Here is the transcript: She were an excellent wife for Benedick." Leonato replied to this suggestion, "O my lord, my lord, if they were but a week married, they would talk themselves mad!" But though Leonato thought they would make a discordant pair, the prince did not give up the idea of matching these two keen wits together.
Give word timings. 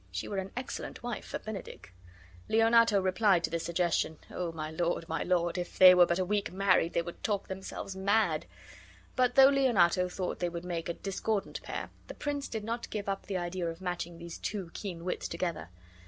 She 0.09 0.27
were 0.27 0.39
an 0.39 0.49
excellent 0.57 1.03
wife 1.03 1.25
for 1.25 1.37
Benedick." 1.37 1.93
Leonato 2.49 2.99
replied 2.99 3.43
to 3.43 3.51
this 3.51 3.63
suggestion, 3.65 4.17
"O 4.31 4.51
my 4.51 4.71
lord, 4.71 5.07
my 5.07 5.21
lord, 5.21 5.59
if 5.59 5.77
they 5.77 5.93
were 5.93 6.07
but 6.07 6.17
a 6.17 6.25
week 6.25 6.51
married, 6.51 6.93
they 6.93 7.03
would 7.03 7.21
talk 7.21 7.47
themselves 7.47 7.95
mad!" 7.95 8.47
But 9.15 9.35
though 9.35 9.49
Leonato 9.49 10.09
thought 10.09 10.39
they 10.39 10.49
would 10.49 10.65
make 10.65 10.89
a 10.89 10.95
discordant 10.95 11.61
pair, 11.61 11.91
the 12.07 12.15
prince 12.15 12.47
did 12.47 12.63
not 12.63 12.89
give 12.89 13.07
up 13.07 13.27
the 13.27 13.37
idea 13.37 13.67
of 13.67 13.79
matching 13.79 14.17
these 14.17 14.39
two 14.39 14.71
keen 14.73 15.05
wits 15.05 15.27
together. 15.27 15.69